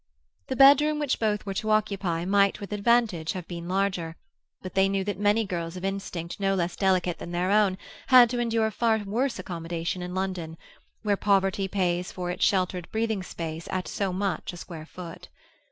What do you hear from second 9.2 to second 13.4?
accommodation in London—where poverty pays for its sheltered breathing